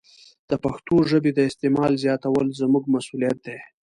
د 0.49 0.51
پښتو 0.63 0.95
ژبې 1.09 1.31
د 1.35 1.39
استعمال 1.49 1.91
زیاتول 2.03 2.47
زموږ 2.61 2.83
مسوولیت 2.93 3.37
دی. 3.47 3.59